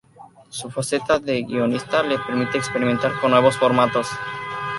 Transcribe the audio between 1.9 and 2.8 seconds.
le permite